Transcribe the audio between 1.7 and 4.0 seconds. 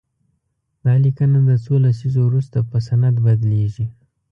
لسیزو وروسته په سند بدليږي.